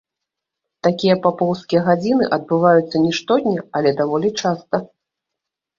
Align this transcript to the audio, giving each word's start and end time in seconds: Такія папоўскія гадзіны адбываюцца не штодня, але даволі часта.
Такія 0.87 1.15
папоўскія 1.25 1.81
гадзіны 1.89 2.31
адбываюцца 2.39 2.97
не 3.05 3.13
штодня, 3.19 3.59
але 3.79 3.89
даволі 4.03 4.29
часта. 4.41 4.87